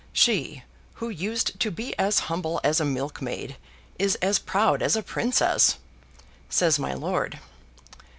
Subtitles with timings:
[0.13, 0.63] She,
[0.95, 3.55] who used to be as humble as a milkmaid,
[3.99, 5.77] is as proud as a princess,"
[6.49, 7.39] says my lord.